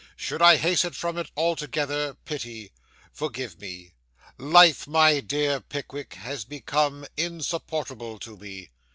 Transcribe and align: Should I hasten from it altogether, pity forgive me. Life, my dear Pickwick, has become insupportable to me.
Should 0.15 0.41
I 0.41 0.55
hasten 0.55 0.93
from 0.93 1.19
it 1.19 1.29
altogether, 1.37 2.15
pity 2.15 2.71
forgive 3.13 3.59
me. 3.61 3.93
Life, 4.39 4.87
my 4.87 5.19
dear 5.19 5.59
Pickwick, 5.59 6.15
has 6.15 6.43
become 6.43 7.05
insupportable 7.17 8.17
to 8.17 8.35
me. 8.35 8.71